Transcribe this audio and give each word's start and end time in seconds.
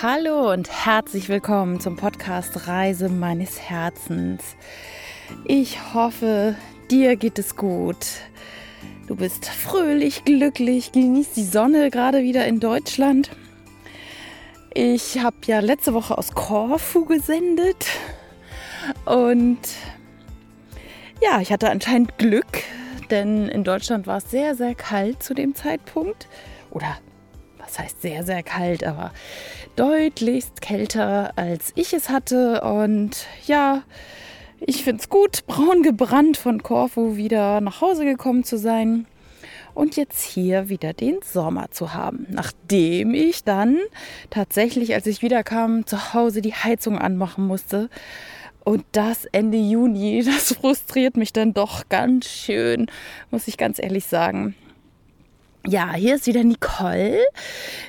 Hallo 0.00 0.52
und 0.52 0.70
herzlich 0.70 1.28
willkommen 1.28 1.80
zum 1.80 1.96
Podcast 1.96 2.68
Reise 2.68 3.08
meines 3.08 3.60
Herzens. 3.60 4.54
Ich 5.44 5.92
hoffe, 5.92 6.54
dir 6.88 7.16
geht 7.16 7.36
es 7.36 7.56
gut. 7.56 8.06
Du 9.08 9.16
bist 9.16 9.46
fröhlich, 9.46 10.24
glücklich, 10.24 10.92
genießt 10.92 11.36
die 11.36 11.44
Sonne 11.44 11.90
gerade 11.90 12.22
wieder 12.22 12.46
in 12.46 12.60
Deutschland. 12.60 13.30
Ich 14.72 15.18
habe 15.18 15.36
ja 15.46 15.58
letzte 15.58 15.94
Woche 15.94 16.16
aus 16.16 16.30
Korfu 16.30 17.04
gesendet 17.04 17.86
und 19.04 19.58
ja, 21.20 21.40
ich 21.40 21.50
hatte 21.50 21.70
anscheinend 21.70 22.18
Glück, 22.18 22.62
denn 23.10 23.48
in 23.48 23.64
Deutschland 23.64 24.06
war 24.06 24.18
es 24.18 24.30
sehr, 24.30 24.54
sehr 24.54 24.76
kalt 24.76 25.24
zu 25.24 25.34
dem 25.34 25.56
Zeitpunkt. 25.56 26.28
Oder 26.70 26.98
was 27.68 27.78
heißt 27.78 28.02
sehr, 28.02 28.24
sehr 28.24 28.42
kalt, 28.42 28.82
aber 28.82 29.12
deutlichst 29.76 30.62
kälter, 30.62 31.32
als 31.36 31.72
ich 31.74 31.92
es 31.92 32.08
hatte. 32.08 32.62
Und 32.62 33.26
ja, 33.46 33.82
ich 34.60 34.84
finde 34.84 35.02
es 35.02 35.10
gut, 35.10 35.44
braun 35.46 35.82
gebrannt 35.82 36.38
von 36.38 36.62
Korfu 36.62 37.16
wieder 37.16 37.60
nach 37.60 37.80
Hause 37.80 38.04
gekommen 38.04 38.42
zu 38.42 38.56
sein 38.56 39.06
und 39.74 39.96
jetzt 39.96 40.22
hier 40.22 40.70
wieder 40.70 40.94
den 40.94 41.18
Sommer 41.22 41.70
zu 41.70 41.92
haben. 41.92 42.26
Nachdem 42.30 43.12
ich 43.12 43.44
dann 43.44 43.76
tatsächlich, 44.30 44.94
als 44.94 45.06
ich 45.06 45.20
wiederkam, 45.20 45.86
zu 45.86 46.14
Hause 46.14 46.40
die 46.40 46.54
Heizung 46.54 46.98
anmachen 46.98 47.46
musste. 47.46 47.90
Und 48.64 48.84
das 48.92 49.26
Ende 49.26 49.58
Juni, 49.58 50.22
das 50.26 50.54
frustriert 50.54 51.18
mich 51.18 51.34
dann 51.34 51.52
doch 51.52 51.88
ganz 51.90 52.26
schön, 52.26 52.86
muss 53.30 53.46
ich 53.46 53.58
ganz 53.58 53.78
ehrlich 53.78 54.06
sagen. 54.06 54.54
Ja, 55.68 55.92
hier 55.92 56.14
ist 56.14 56.26
wieder 56.26 56.44
Nicole 56.44 57.18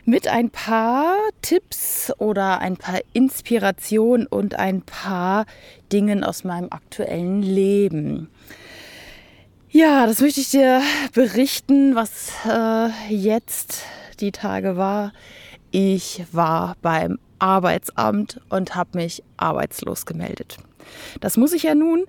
mit 0.03 0.27
ein 0.27 0.49
paar 0.49 1.15
Tipps 1.41 2.11
oder 2.17 2.59
ein 2.59 2.75
paar 2.75 2.99
Inspirationen 3.13 4.27
und 4.27 4.55
ein 4.59 4.81
paar 4.81 5.45
Dingen 5.89 6.25
aus 6.25 6.43
meinem 6.43 6.67
aktuellen 6.71 7.41
Leben. 7.41 8.29
Ja, 9.69 10.05
das 10.07 10.19
möchte 10.19 10.41
ich 10.41 10.49
dir 10.49 10.81
berichten, 11.13 11.95
was 11.95 12.33
äh, 12.45 12.89
jetzt 13.13 13.83
die 14.19 14.33
Tage 14.33 14.75
war. 14.75 15.13
Ich 15.71 16.25
war 16.33 16.75
beim 16.81 17.17
Arbeitsamt 17.39 18.41
und 18.49 18.75
habe 18.75 18.97
mich 18.97 19.23
arbeitslos 19.37 20.05
gemeldet. 20.05 20.57
Das 21.19 21.37
muss 21.37 21.53
ich 21.53 21.63
ja 21.63 21.75
nun. 21.75 22.05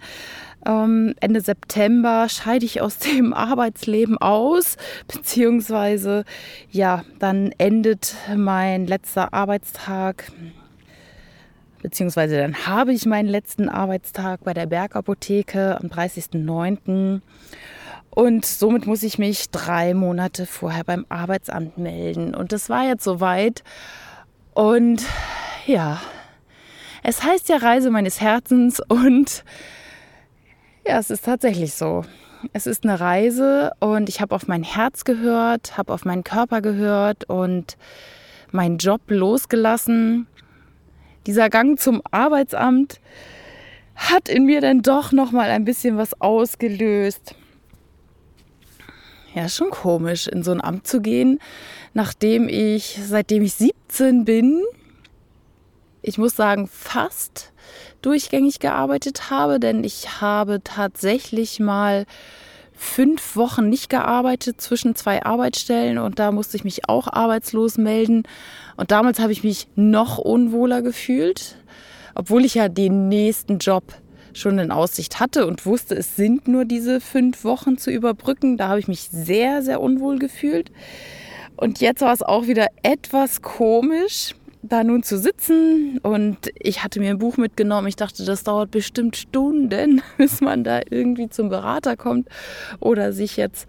Ähm, 0.66 1.14
Ende 1.20 1.40
September 1.40 2.28
scheide 2.28 2.64
ich 2.64 2.80
aus 2.80 2.98
dem 2.98 3.32
Arbeitsleben 3.32 4.18
aus, 4.18 4.76
beziehungsweise 5.08 6.24
ja, 6.70 7.04
dann 7.18 7.52
endet 7.58 8.14
mein 8.36 8.86
letzter 8.86 9.32
Arbeitstag, 9.32 10.30
beziehungsweise 11.82 12.36
dann 12.36 12.66
habe 12.66 12.92
ich 12.92 13.06
meinen 13.06 13.28
letzten 13.28 13.68
Arbeitstag 13.68 14.44
bei 14.44 14.52
der 14.52 14.66
Bergapotheke 14.66 15.78
am 15.80 15.88
30.09. 15.88 17.20
Und 18.10 18.44
somit 18.44 18.86
muss 18.86 19.04
ich 19.04 19.18
mich 19.18 19.50
drei 19.50 19.94
Monate 19.94 20.44
vorher 20.44 20.82
beim 20.82 21.06
Arbeitsamt 21.08 21.78
melden. 21.78 22.34
Und 22.34 22.52
das 22.52 22.68
war 22.68 22.84
jetzt 22.84 23.04
soweit. 23.04 23.62
Und 24.52 25.04
ja, 25.66 26.00
es 27.03 27.23
heißt 27.23 27.48
ja 27.48 27.56
Reise 27.56 27.91
meines 27.91 28.20
Herzens 28.20 28.81
und 28.89 29.45
ja, 30.87 30.98
es 30.98 31.11
ist 31.11 31.25
tatsächlich 31.25 31.75
so. 31.75 32.05
Es 32.53 32.67
ist 32.67 32.84
eine 32.84 32.98
Reise 32.98 33.73
und 33.81 34.09
ich 34.09 34.20
habe 34.20 34.34
auf 34.34 34.48
mein 34.48 34.62
Herz 34.62 35.05
gehört, 35.05 35.77
habe 35.77 35.93
auf 35.93 36.05
meinen 36.05 36.25
Körper 36.25 36.62
gehört 36.62 37.28
und 37.28 37.77
meinen 38.50 38.78
Job 38.78 39.03
losgelassen. 39.09 40.27
Dieser 41.27 41.50
Gang 41.50 41.78
zum 41.78 42.00
Arbeitsamt 42.10 43.00
hat 43.94 44.28
in 44.28 44.47
mir 44.47 44.62
dann 44.62 44.81
doch 44.81 45.12
noch 45.12 45.33
mal 45.33 45.50
ein 45.50 45.65
bisschen 45.65 45.99
was 45.99 46.19
ausgelöst. 46.21 47.34
Ja, 49.34 49.49
schon 49.49 49.71
komisch, 49.71 50.27
in 50.27 50.43
so 50.43 50.50
ein 50.50 50.62
Amt 50.62 50.87
zu 50.87 51.00
gehen, 51.00 51.39
nachdem 51.93 52.49
ich, 52.49 52.99
seitdem 53.00 53.43
ich 53.43 53.55
17 53.55 54.25
bin, 54.25 54.62
ich 56.03 56.19
muss 56.19 56.37
sagen, 56.37 56.69
fast 56.69 57.53
durchgängig 58.03 58.59
gearbeitet 58.59 59.31
habe, 59.31 59.61
denn 59.61 59.84
ich 59.84 60.21
habe 60.21 60.61
tatsächlich 60.65 61.61
mal 61.61 62.06
fünf 62.75 63.37
Wochen 63.37 63.69
nicht 63.69 63.91
gearbeitet 63.91 64.60
zwischen 64.60 64.94
zwei 64.97 65.22
Arbeitsstellen 65.22 65.99
und 65.99 66.19
da 66.19 66.33
musste 66.33 66.56
ich 66.56 66.65
mich 66.65 66.89
auch 66.89 67.09
arbeitslos 67.09 67.77
melden. 67.77 68.22
Und 68.77 68.91
damals 68.91 69.19
habe 69.19 69.33
ich 69.33 69.44
mich 69.44 69.69
noch 69.77 70.16
unwohler 70.16 70.81
gefühlt, 70.81 71.56
obwohl 72.15 72.44
ich 72.44 72.55
ja 72.55 72.69
den 72.69 73.09
nächsten 73.09 73.59
Job 73.59 73.84
schon 74.33 74.59
in 74.59 74.71
Aussicht 74.71 75.21
hatte 75.21 75.47
und 75.47 75.66
wusste, 75.66 75.94
es 75.94 76.16
sind 76.16 76.49
nur 76.49 76.65
diese 76.65 77.00
fünf 77.00 77.44
Wochen 77.44 77.77
zu 77.77 77.91
überbrücken. 77.91 78.56
Da 78.56 78.69
habe 78.69 78.81
ich 78.81 78.89
mich 78.89 79.09
sehr, 79.10 79.62
sehr 79.62 79.81
unwohl 79.81 80.19
gefühlt. 80.19 80.71
Und 81.56 81.81
jetzt 81.83 82.00
war 82.00 82.15
es 82.15 82.22
auch 82.22 82.47
wieder 82.47 82.69
etwas 82.83 83.43
komisch, 83.43 84.34
da 84.62 84.84
nun 84.84 85.03
zu 85.03 85.19
sitzen 85.19 85.98
und 86.03 86.50
ich 86.54 86.84
hatte 86.84 87.00
mir 87.00 87.10
ein 87.10 87.19
Buch 87.19 87.37
mitgenommen. 87.37 87.88
Ich 87.88 87.97
dachte, 87.97 88.25
das 88.25 88.44
dauert 88.44 88.71
bestimmt 88.71 89.16
Stunden, 89.16 90.03
bis 90.19 90.41
man 90.41 90.65
da 90.65 90.81
irgendwie 90.91 91.28
zum 91.28 91.48
Berater 91.48 91.97
kommt 91.97 92.28
oder 92.78 93.12
sich 93.12 93.37
jetzt 93.37 93.69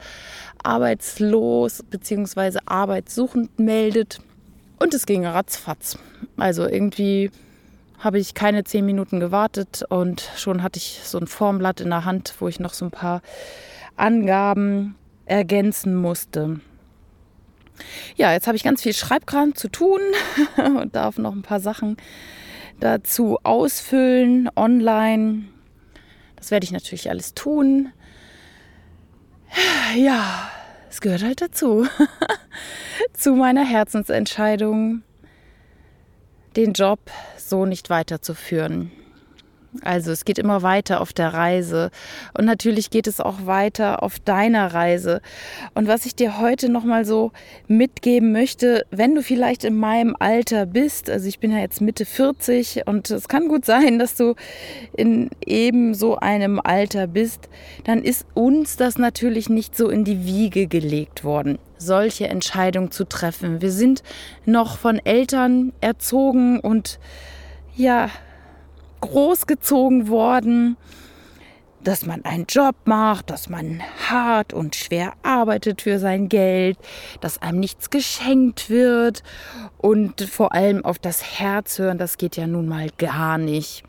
arbeitslos 0.63 1.83
bzw. 1.89 2.59
arbeitssuchend 2.65 3.59
meldet. 3.59 4.19
Und 4.79 4.93
es 4.93 5.05
ging 5.05 5.25
ratzfatz. 5.25 5.97
Also 6.37 6.67
irgendwie 6.67 7.31
habe 7.99 8.19
ich 8.19 8.33
keine 8.33 8.63
zehn 8.63 8.85
Minuten 8.85 9.19
gewartet 9.19 9.83
und 9.89 10.27
schon 10.35 10.63
hatte 10.63 10.77
ich 10.77 11.01
so 11.03 11.19
ein 11.19 11.27
Formblatt 11.27 11.81
in 11.81 11.89
der 11.89 12.03
Hand, 12.03 12.33
wo 12.39 12.47
ich 12.47 12.59
noch 12.59 12.73
so 12.73 12.85
ein 12.85 12.91
paar 12.91 13.21
Angaben 13.95 14.95
ergänzen 15.25 15.95
musste. 15.95 16.59
Ja, 18.15 18.31
jetzt 18.33 18.47
habe 18.47 18.55
ich 18.57 18.63
ganz 18.63 18.81
viel 18.81 18.93
Schreibkram 18.93 19.55
zu 19.55 19.69
tun 19.69 19.99
und 20.57 20.95
darf 20.95 21.17
noch 21.17 21.33
ein 21.33 21.41
paar 21.41 21.59
Sachen 21.59 21.97
dazu 22.79 23.37
ausfüllen 23.43 24.49
online. 24.55 25.45
Das 26.35 26.51
werde 26.51 26.63
ich 26.63 26.71
natürlich 26.71 27.09
alles 27.09 27.33
tun. 27.33 27.91
Ja, 29.97 30.49
es 30.89 31.01
gehört 31.01 31.23
halt 31.23 31.41
dazu. 31.41 31.85
zu 33.13 33.33
meiner 33.33 33.65
Herzensentscheidung, 33.65 35.03
den 36.55 36.71
Job 36.73 36.99
so 37.37 37.65
nicht 37.65 37.89
weiterzuführen. 37.89 38.91
Also 39.83 40.11
es 40.11 40.25
geht 40.25 40.37
immer 40.37 40.63
weiter 40.63 40.99
auf 40.99 41.13
der 41.13 41.33
Reise 41.33 41.91
und 42.37 42.45
natürlich 42.45 42.89
geht 42.89 43.07
es 43.07 43.21
auch 43.21 43.45
weiter 43.45 44.03
auf 44.03 44.19
deiner 44.19 44.73
Reise. 44.73 45.21
Und 45.73 45.87
was 45.87 46.05
ich 46.05 46.13
dir 46.13 46.39
heute 46.39 46.67
noch 46.67 46.83
mal 46.83 47.05
so 47.05 47.31
mitgeben 47.67 48.33
möchte, 48.33 48.85
wenn 48.91 49.15
du 49.15 49.23
vielleicht 49.23 49.63
in 49.63 49.77
meinem 49.77 50.15
Alter 50.19 50.65
bist, 50.65 51.09
also 51.09 51.27
ich 51.27 51.39
bin 51.39 51.51
ja 51.51 51.59
jetzt 51.59 51.79
Mitte 51.79 52.05
40 52.05 52.83
und 52.85 53.09
es 53.11 53.29
kann 53.29 53.47
gut 53.47 53.63
sein, 53.63 53.97
dass 53.97 54.15
du 54.15 54.35
in 54.97 55.29
eben 55.45 55.93
so 55.93 56.17
einem 56.17 56.59
Alter 56.61 57.07
bist, 57.07 57.47
dann 57.85 58.03
ist 58.03 58.25
uns 58.33 58.75
das 58.75 58.97
natürlich 58.97 59.49
nicht 59.49 59.77
so 59.77 59.89
in 59.89 60.03
die 60.03 60.25
Wiege 60.25 60.67
gelegt 60.67 61.23
worden 61.23 61.59
solche 61.81 62.27
Entscheidungen 62.27 62.91
zu 62.91 63.05
treffen. 63.05 63.59
Wir 63.59 63.71
sind 63.71 64.03
noch 64.45 64.77
von 64.77 65.03
Eltern 65.03 65.73
erzogen 65.81 66.59
und 66.59 66.99
ja, 67.75 68.11
großgezogen 69.01 70.07
worden, 70.07 70.77
dass 71.83 72.05
man 72.05 72.23
einen 72.25 72.45
Job 72.47 72.75
macht, 72.85 73.29
dass 73.29 73.49
man 73.49 73.81
hart 74.09 74.53
und 74.53 74.75
schwer 74.75 75.13
arbeitet 75.23 75.81
für 75.81 75.99
sein 75.99 76.29
Geld, 76.29 76.77
dass 77.19 77.41
einem 77.41 77.59
nichts 77.59 77.89
geschenkt 77.89 78.69
wird 78.69 79.23
und 79.77 80.21
vor 80.21 80.53
allem 80.53 80.85
auf 80.85 80.99
das 80.99 81.39
Herz 81.39 81.79
hören, 81.79 81.97
das 81.97 82.17
geht 82.17 82.37
ja 82.37 82.47
nun 82.47 82.67
mal 82.67 82.89
gar 82.97 83.37
nicht. 83.37 83.83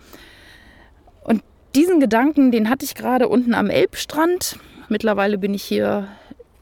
Und 1.22 1.42
diesen 1.74 2.00
Gedanken, 2.00 2.50
den 2.50 2.68
hatte 2.68 2.84
ich 2.84 2.94
gerade 2.94 3.28
unten 3.28 3.54
am 3.54 3.70
Elbstrand. 3.70 4.58
Mittlerweile 4.88 5.38
bin 5.38 5.54
ich 5.54 5.62
hier 5.62 6.08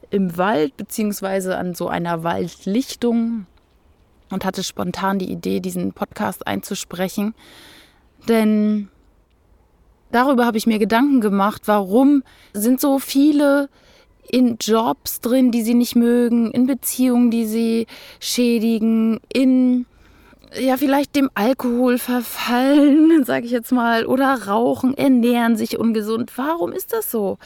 im 0.09 0.37
Wald 0.37 0.75
beziehungsweise 0.77 1.57
an 1.57 1.73
so 1.73 1.87
einer 1.87 2.23
Waldlichtung 2.23 3.45
und 4.29 4.45
hatte 4.45 4.63
spontan 4.63 5.19
die 5.19 5.31
Idee, 5.31 5.59
diesen 5.59 5.93
Podcast 5.93 6.47
einzusprechen. 6.47 7.33
Denn 8.27 8.89
darüber 10.11 10.45
habe 10.45 10.57
ich 10.57 10.67
mir 10.67 10.79
Gedanken 10.79 11.21
gemacht, 11.21 11.63
warum 11.65 12.23
sind 12.53 12.79
so 12.79 12.99
viele 12.99 13.69
in 14.29 14.57
Jobs 14.59 15.19
drin, 15.19 15.51
die 15.51 15.61
sie 15.61 15.73
nicht 15.73 15.95
mögen, 15.95 16.51
in 16.51 16.67
Beziehungen, 16.67 17.31
die 17.31 17.45
sie 17.45 17.87
schädigen, 18.19 19.19
in 19.33 19.85
ja 20.59 20.77
vielleicht 20.77 21.15
dem 21.15 21.29
Alkohol 21.33 21.97
verfallen, 21.97 23.23
sage 23.25 23.45
ich 23.45 23.51
jetzt 23.51 23.71
mal, 23.71 24.05
oder 24.05 24.47
rauchen, 24.47 24.97
ernähren 24.97 25.55
sich 25.55 25.77
ungesund. 25.77 26.31
Warum 26.37 26.71
ist 26.71 26.93
das 26.93 27.11
so? 27.11 27.37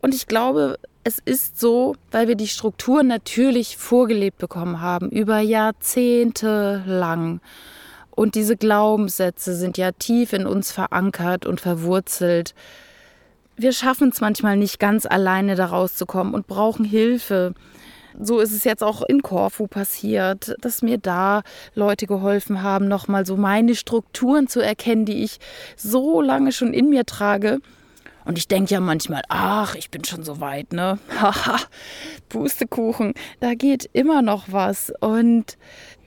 Und 0.00 0.14
ich 0.14 0.26
glaube, 0.26 0.78
es 1.04 1.18
ist 1.24 1.58
so, 1.58 1.96
weil 2.10 2.28
wir 2.28 2.36
die 2.36 2.48
Struktur 2.48 3.02
natürlich 3.02 3.76
vorgelebt 3.76 4.38
bekommen 4.38 4.80
haben, 4.80 5.10
über 5.10 5.40
Jahrzehnte 5.40 6.84
lang. 6.86 7.40
Und 8.18 8.34
diese 8.34 8.56
Glaubenssätze 8.56 9.54
sind 9.54 9.78
ja 9.78 9.92
tief 9.92 10.32
in 10.32 10.44
uns 10.44 10.72
verankert 10.72 11.46
und 11.46 11.60
verwurzelt. 11.60 12.52
Wir 13.54 13.70
schaffen 13.70 14.08
es 14.08 14.20
manchmal 14.20 14.56
nicht 14.56 14.80
ganz 14.80 15.06
alleine 15.06 15.54
da 15.54 15.66
rauszukommen 15.66 16.34
und 16.34 16.48
brauchen 16.48 16.84
Hilfe. 16.84 17.54
So 18.20 18.40
ist 18.40 18.50
es 18.50 18.64
jetzt 18.64 18.82
auch 18.82 19.02
in 19.02 19.22
Korfu 19.22 19.68
passiert, 19.68 20.56
dass 20.60 20.82
mir 20.82 20.98
da 20.98 21.42
Leute 21.76 22.08
geholfen 22.08 22.64
haben, 22.64 22.88
nochmal 22.88 23.24
so 23.24 23.36
meine 23.36 23.76
Strukturen 23.76 24.48
zu 24.48 24.58
erkennen, 24.58 25.04
die 25.04 25.22
ich 25.22 25.38
so 25.76 26.20
lange 26.20 26.50
schon 26.50 26.74
in 26.74 26.90
mir 26.90 27.06
trage. 27.06 27.60
Und 28.24 28.36
ich 28.36 28.48
denke 28.48 28.74
ja 28.74 28.80
manchmal, 28.80 29.22
ach, 29.28 29.76
ich 29.76 29.92
bin 29.92 30.02
schon 30.02 30.24
so 30.24 30.40
weit, 30.40 30.72
ne? 30.72 30.98
Haha, 31.20 31.60
Pustekuchen, 32.28 33.14
da 33.38 33.54
geht 33.54 33.88
immer 33.92 34.22
noch 34.22 34.46
was. 34.48 34.92
Und 34.98 35.56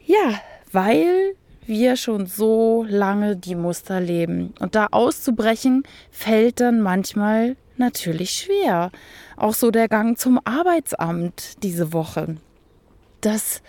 ja, 0.06 0.42
weil 0.74 1.36
wir 1.66 1.96
schon 1.96 2.26
so 2.26 2.86
lange 2.88 3.36
die 3.36 3.56
Muster 3.56 4.00
leben. 4.00 4.54
Und 4.60 4.76
da 4.76 4.88
auszubrechen, 4.92 5.84
fällt 6.10 6.60
dann 6.60 6.82
manchmal 6.82 7.56
natürlich 7.78 8.32
schwer. 8.32 8.92
Auch 9.38 9.54
so 9.54 9.72
der 9.72 9.88
Gang 9.88 10.18
zum 10.18 10.40
Arbeitsamt 10.44 11.64
diese 11.64 11.94
Woche. 11.94 12.38
Das 13.22 13.62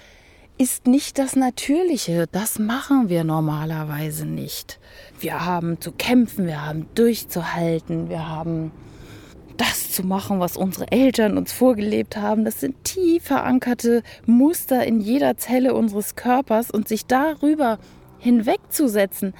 ist 0.58 0.86
nicht 0.86 1.18
das 1.18 1.34
Natürliche. 1.34 2.26
Das 2.30 2.58
machen 2.58 3.08
wir 3.08 3.24
normalerweise 3.24 4.26
nicht. 4.26 4.78
Wir 5.18 5.44
haben 5.44 5.80
zu 5.80 5.92
kämpfen, 5.92 6.46
wir 6.46 6.64
haben 6.64 6.86
durchzuhalten, 6.94 8.08
wir 8.08 8.28
haben 8.28 8.70
das 9.56 9.92
zu 9.92 10.04
machen, 10.04 10.40
was 10.40 10.56
unsere 10.56 10.90
Eltern 10.90 11.36
uns 11.36 11.52
vorgelebt 11.52 12.16
haben. 12.16 12.44
Das 12.44 12.60
sind 12.60 12.84
tief 12.84 13.24
verankerte 13.24 14.02
Muster 14.26 14.84
in 14.86 15.00
jeder 15.00 15.36
Zelle 15.36 15.74
unseres 15.74 16.16
Körpers 16.16 16.70
und 16.70 16.88
sich 16.88 17.06
darüber 17.06 17.78
hinwegzusetzen, 18.18 19.34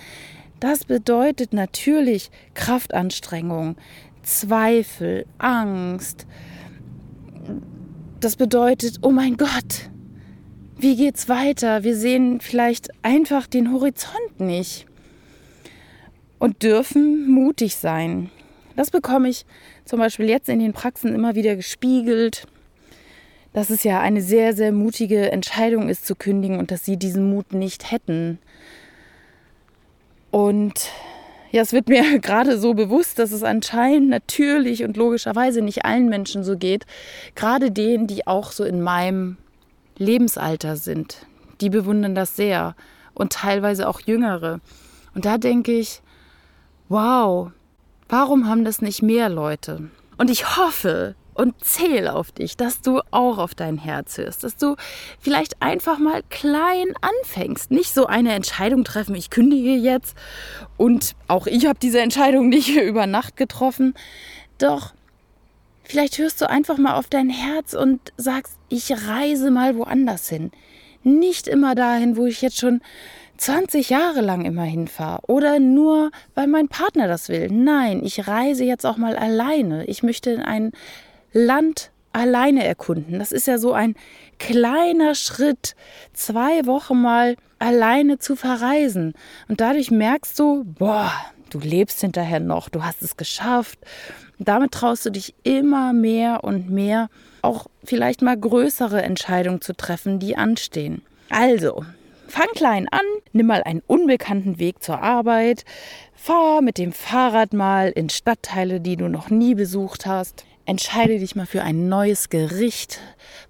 das 0.63 0.85
bedeutet 0.85 1.53
natürlich 1.53 2.31
Kraftanstrengung, 2.55 3.75
Zweifel, 4.23 5.27
Angst. 5.39 6.25
Das 8.21 8.37
bedeutet, 8.37 8.99
oh 9.03 9.11
mein 9.11 9.37
Gott, 9.37 9.91
wie 10.79 10.95
geht's 10.95 11.29
weiter? 11.29 11.83
Wir 11.83 11.97
sehen 11.97 12.41
vielleicht 12.41 12.91
einfach 13.03 13.49
den 13.49 13.73
Horizont 13.73 14.39
nicht 14.39 14.87
und 16.39 16.63
dürfen 16.63 17.29
mutig 17.29 17.75
sein. 17.75 18.31
Das 18.77 18.91
bekomme 18.91 19.29
ich 19.29 19.45
zum 19.85 19.99
Beispiel 19.99 20.29
jetzt 20.29 20.49
in 20.49 20.59
den 20.59 20.73
Praxen 20.73 21.15
immer 21.15 21.35
wieder 21.35 21.57
gespiegelt, 21.57 22.47
dass 23.53 23.71
es 23.71 23.85
ja 23.85 24.01
eine 24.01 24.23
sehr, 24.23 24.55
sehr 24.55 24.73
mutige 24.73 25.31
Entscheidung 25.31 25.89
ist 25.89 26.07
zu 26.07 26.15
kündigen 26.15 26.59
und 26.59 26.71
dass 26.71 26.85
sie 26.85 26.97
diesen 26.97 27.29
Mut 27.31 27.53
nicht 27.53 27.91
hätten. 27.91 28.39
Und 30.31 30.91
ja, 31.51 31.61
es 31.61 31.73
wird 31.75 31.89
mir 31.89 32.19
gerade 32.21 32.59
so 32.59 32.75
bewusst, 32.75 33.19
dass 33.19 33.31
es 33.31 33.43
anscheinend 33.43 34.09
natürlich 34.09 34.85
und 34.85 34.97
logischerweise 34.97 35.61
nicht 35.61 35.85
allen 35.85 36.09
Menschen 36.09 36.43
so 36.43 36.57
geht. 36.57 36.87
Gerade 37.35 37.71
denen, 37.71 38.07
die 38.07 38.27
auch 38.27 38.53
so 38.53 38.65
in 38.65 38.81
meinem 38.81 39.37
Lebensalter 39.99 40.77
sind. 40.77 41.27
Die 41.61 41.69
bewundern 41.69 42.15
das 42.15 42.35
sehr. 42.35 42.75
Und 43.15 43.35
teilweise 43.35 43.89
auch 43.89 44.01
Jüngere. 44.01 44.61
Und 45.15 45.27
da 45.27 45.37
denke 45.37 45.73
ich, 45.73 46.01
wow, 46.89 47.53
Warum 48.13 48.47
haben 48.47 48.67
das 48.67 48.83
nicht 48.83 49.01
mehr 49.01 49.31
Leute? 49.31 49.89
Und 50.19 50.29
ich 50.29 50.59
hoffe 50.59 51.15
und 51.33 51.65
zähle 51.65 52.15
auf 52.15 52.31
dich, 52.31 52.59
dass 52.59 52.83
du 52.83 53.01
auch 53.11 53.39
auf 53.39 53.55
dein 53.55 53.79
Herz 53.79 54.19
hörst, 54.19 54.45
dass 54.45 54.59
du 54.59 54.77
vielleicht 55.19 55.63
einfach 55.63 55.99
mal 55.99 56.23
klein 56.29 56.93
anfängst, 57.01 57.71
nicht 57.71 57.95
so 57.95 58.05
eine 58.05 58.35
Entscheidung 58.35 58.85
treffen, 58.85 59.15
ich 59.15 59.31
kündige 59.31 59.73
jetzt 59.77 60.15
und 60.77 61.17
auch 61.27 61.47
ich 61.47 61.65
habe 61.65 61.79
diese 61.81 62.03
Entscheidung 62.03 62.51
nicht 62.51 62.77
über 62.77 63.07
Nacht 63.07 63.39
getroffen, 63.39 63.95
doch 64.59 64.93
vielleicht 65.83 66.19
hörst 66.19 66.43
du 66.43 66.51
einfach 66.51 66.77
mal 66.77 66.97
auf 66.97 67.09
dein 67.09 67.31
Herz 67.31 67.73
und 67.73 68.13
sagst, 68.19 68.59
ich 68.69 68.93
reise 69.09 69.51
mal 69.51 69.75
woanders 69.75 70.29
hin, 70.29 70.51
nicht 71.03 71.49
immer 71.49 71.75
dahin, 71.75 72.19
wo 72.19 72.27
ich 72.27 72.43
jetzt 72.43 72.59
schon 72.59 72.83
20 73.43 73.91
Jahre 73.91 74.21
lang 74.21 74.45
immer 74.45 74.63
hinfahre 74.63 75.21
oder 75.27 75.59
nur, 75.59 76.13
weil 76.37 76.47
mein 76.47 76.69
Partner 76.69 77.09
das 77.09 77.29
will. 77.29 77.49
Nein, 77.51 78.05
ich 78.05 78.29
reise 78.29 78.63
jetzt 78.63 78.87
auch 78.87 78.97
mal 78.97 79.17
alleine. 79.17 79.85
Ich 79.87 80.05
möchte 80.05 80.45
ein 80.45 80.71
Land 81.33 81.91
alleine 82.13 82.65
erkunden. 82.65 83.19
Das 83.19 83.33
ist 83.33 83.49
ja 83.49 83.59
so 83.59 83.73
ein 83.73 83.97
kleiner 84.39 85.17
Schritt, 85.17 85.75
zwei 86.13 86.67
Wochen 86.67 87.03
mal 87.03 87.35
alleine 87.59 88.21
zu 88.21 88.37
verreisen. 88.37 89.13
Und 89.49 89.61
dadurch 89.61 89.91
merkst 89.91 90.39
du, 90.39 90.63
boah, 90.63 91.11
du 91.51 91.59
lebst 91.59 92.01
hinterher 92.01 92.39
noch, 92.39 92.69
du 92.69 92.85
hast 92.85 93.03
es 93.03 93.17
geschafft. 93.17 93.81
Und 94.39 94.47
damit 94.47 94.71
traust 94.71 95.05
du 95.05 95.11
dich 95.11 95.35
immer 95.43 95.93
mehr 95.93 96.45
und 96.45 96.71
mehr, 96.71 97.09
auch 97.43 97.67
vielleicht 97.83 98.23
mal 98.23 98.39
größere 98.39 99.03
Entscheidungen 99.03 99.61
zu 99.61 99.75
treffen, 99.75 100.21
die 100.21 100.37
anstehen. 100.37 101.03
Also, 101.29 101.85
Fang 102.35 102.49
klein 102.55 102.89
an, 102.91 103.05
nimm 103.35 103.45
mal 103.45 103.63
einen 103.63 103.83
unbekannten 103.87 104.59
Weg 104.59 104.83
zur 104.83 105.03
Arbeit, 105.03 105.67
fahr 106.15 106.63
mit 106.63 106.79
dem 106.79 106.93
Fahrrad 106.93 107.53
mal 107.53 107.91
in 107.91 108.09
Stadtteile, 108.09 108.81
die 108.81 108.97
du 108.97 109.09
noch 109.09 109.29
nie 109.29 109.55
besucht 109.55 110.07
hast. 110.07 110.47
Entscheide 110.65 111.19
dich 111.19 111.37
mal 111.37 111.45
für 111.45 111.63
ein 111.63 111.91
neues 111.91 112.31
Gericht 112.31 113.01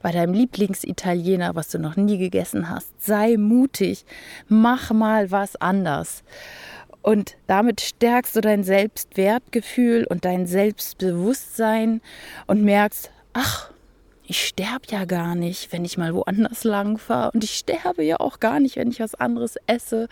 bei 0.03 0.11
deinem 0.11 0.35
Lieblingsitaliener, 0.35 1.55
was 1.55 1.69
du 1.69 1.79
noch 1.79 1.95
nie 1.95 2.19
gegessen 2.19 2.69
hast. 2.69 2.89
Sei 3.01 3.37
mutig, 3.37 4.05
mach 4.49 4.91
mal 4.91 5.31
was 5.31 5.55
anders. 5.55 6.25
Und 7.03 7.37
damit 7.47 7.83
stärkst 7.83 8.35
du 8.35 8.41
dein 8.41 8.65
Selbstwertgefühl 8.65 10.09
und 10.11 10.25
dein 10.25 10.45
Selbstbewusstsein 10.47 12.01
und 12.49 12.65
merkst, 12.65 13.13
ach, 13.33 13.72
ich 14.33 14.47
sterbe 14.47 14.87
ja 14.89 15.05
gar 15.05 15.35
nicht, 15.35 15.73
wenn 15.73 15.85
ich 15.85 15.99
mal 15.99 16.15
woanders 16.15 16.65
lang 16.65 16.97
fahre. 16.97 17.33
Und 17.33 17.45
ich 17.45 17.55
sterbe 17.55 18.03
ja 18.03 18.19
auch 18.19 18.41
gar 18.41 18.61
nicht, 18.61 18.77
wenn 18.77 18.91
ich 18.91 18.99
was 18.99 19.15
anderes 19.15 19.57
esse. 19.67 20.09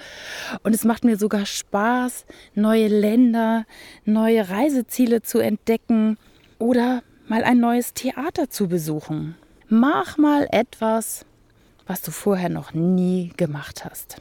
Und 0.62 0.75
es 0.75 0.84
macht 0.84 1.05
mir 1.05 1.17
sogar 1.17 1.46
Spaß, 1.46 2.26
neue 2.55 2.88
Länder, 2.88 3.64
neue 4.05 4.50
Reiseziele 4.50 5.23
zu 5.23 5.38
entdecken 5.38 6.18
oder 6.59 7.02
mal 7.28 7.45
ein 7.45 7.61
neues 7.61 7.95
Theater 7.95 8.50
zu 8.50 8.68
besuchen. 8.68 9.37
Mach 9.71 10.18
mal 10.18 10.47
etwas, 10.50 11.25
was 11.87 12.02
du 12.02 12.11
vorher 12.11 12.50
noch 12.50 12.75
nie 12.75 13.33
gemacht 13.38 13.87
hast. 13.87 14.16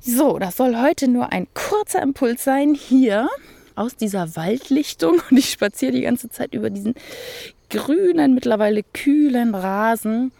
So, 0.00 0.38
das 0.38 0.58
soll 0.58 0.76
heute 0.76 1.08
nur 1.08 1.32
ein 1.32 1.46
kurzer 1.54 2.02
Impuls 2.02 2.44
sein 2.44 2.74
hier 2.74 3.30
aus 3.74 3.96
dieser 3.96 4.36
Waldlichtung 4.36 5.22
und 5.30 5.38
ich 5.38 5.50
spaziere 5.50 5.92
die 5.92 6.02
ganze 6.02 6.28
Zeit 6.28 6.54
über 6.54 6.68
diesen 6.68 6.94
grünen, 7.74 8.34
mittlerweile 8.34 8.82
kühlen 8.82 9.54
Rasen. 9.54 10.32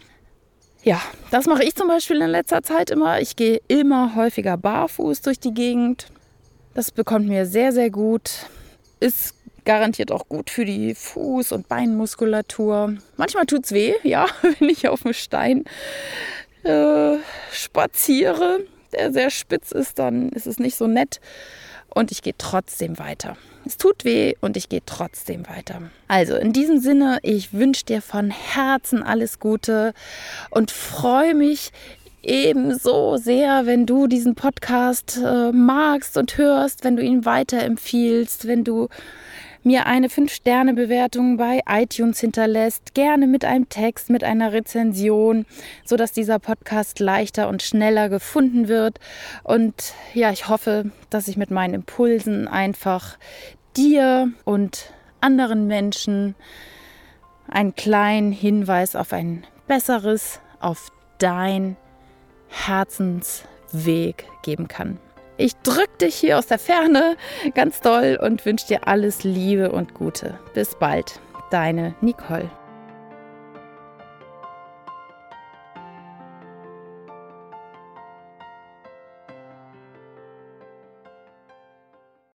Ja, 0.85 1.00
das 1.31 1.47
mache 1.47 1.64
ich 1.64 1.75
zum 1.75 1.88
Beispiel 1.88 2.21
in 2.21 2.31
letzter 2.31 2.62
Zeit 2.62 2.91
immer. 2.91 3.21
Ich 3.21 3.37
gehe 3.37 3.61
immer 3.69 4.14
häufiger 4.14 4.57
barfuß 4.57 5.23
durch 5.23 5.41
die 5.41 5.53
Gegend. 5.53 6.07
Das 6.75 6.91
bekommt 6.91 7.26
mir 7.26 7.47
sehr, 7.47 7.73
sehr 7.73 7.91
gut. 7.91 8.47
Ist 9.00 9.35
garantiert 9.64 10.12
auch 10.12 10.29
gut 10.29 10.50
für 10.50 10.64
die 10.64 10.95
Fuß- 10.95 11.55
und 11.55 11.69
Beinmuskulatur. 11.69 12.97
Manchmal 13.17 13.47
tut 13.47 13.64
es 13.64 13.73
weh, 13.73 13.95
ja, 14.03 14.26
wenn 14.59 14.69
ich 14.69 14.88
auf 14.88 15.03
dem 15.03 15.14
Stein 15.14 15.64
äh, 16.62 17.17
spaziere, 17.50 18.61
der 18.93 19.12
sehr 19.12 19.31
spitz 19.31 19.73
ist, 19.73 19.99
dann 19.99 20.29
ist 20.31 20.47
es 20.47 20.59
nicht 20.59 20.76
so 20.76 20.87
nett. 20.87 21.21
Und 21.95 22.12
ich 22.12 22.23
gehe 22.23 22.35
trotzdem 22.37 22.99
weiter. 22.99 23.37
Es 23.66 23.76
tut 23.76 24.04
weh 24.04 24.35
und 24.40 24.56
ich 24.56 24.68
gehe 24.68 24.83
trotzdem 24.85 25.49
weiter. 25.49 25.83
Also 26.09 26.37
in 26.37 26.52
diesem 26.52 26.80
Sinne, 26.80 27.18
ich 27.23 27.52
wünsche 27.52 27.85
dir 27.85 28.02
von 28.02 28.30
Herzen 28.30 29.02
alles 29.02 29.38
Gute 29.38 29.94
und 30.50 30.71
freue 30.71 31.35
mich 31.35 31.73
ebenso 32.23 33.16
sehr, 33.16 33.66
wenn 33.66 33.87
du 33.87 34.06
diesen 34.06 34.35
Podcast 34.35 35.21
äh, 35.23 35.52
magst 35.52 36.16
und 36.16 36.38
hörst, 36.38 36.85
wenn 36.85 36.97
du 36.97 37.02
ihn 37.02 37.25
weiterempfiehlst, 37.25 38.47
wenn 38.47 38.64
du 38.64 38.88
mir 39.64 39.87
eine 39.87 40.09
5-Sterne-Bewertung 40.09 41.37
bei 41.37 41.61
iTunes 41.66 42.21
hinterlässt, 42.21 42.94
gerne 42.94 43.26
mit 43.26 43.44
einem 43.44 43.68
Text, 43.68 44.11
mit 44.11 44.23
einer 44.23 44.52
Rezension, 44.52 45.47
sodass 45.85 46.12
dieser 46.12 46.38
Podcast 46.38 47.00
leichter 47.00 47.49
und 47.49 47.62
schneller 47.62 48.09
gefunden 48.09 48.68
wird. 48.68 49.00
Und 49.42 49.94
ja, 50.12 50.30
ich 50.30 50.49
hoffe, 50.49 50.90
dass 51.11 51.28
ich 51.28 51.37
mit 51.37 51.50
meinen 51.50 51.75
Impulsen 51.75 52.47
einfach 52.47 53.18
dir 53.76 54.30
und 54.44 54.92
anderen 55.21 55.66
Menschen 55.66 56.35
einen 57.49 57.75
kleinen 57.75 58.33
Hinweis 58.33 58.94
auf 58.97 59.12
ein 59.12 59.44
besseres, 59.66 60.40
auf 60.61 60.90
dein 61.18 61.76
Herzensweg 62.49 64.26
geben 64.42 64.68
kann. 64.68 64.99
Ich 65.37 65.57
drücke 65.57 65.99
dich 66.03 66.14
hier 66.14 66.38
aus 66.38 66.47
der 66.47 66.59
Ferne 66.59 67.17
ganz 67.55 67.81
doll 67.81 68.19
und 68.23 68.45
wünsche 68.47 68.69
dir 68.69 68.87
alles 68.87 69.25
Liebe 69.25 69.73
und 69.73 69.95
Gute. 69.95 70.38
Bis 70.55 70.76
bald, 70.76 71.21
deine 71.50 71.95
Nicole. 72.00 72.50